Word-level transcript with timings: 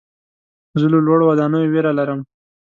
زه 0.79 0.85
له 0.93 0.99
لوړو 1.05 1.25
ودانیو 1.27 1.71
ویره 1.71 1.91
لرم. 1.99 2.19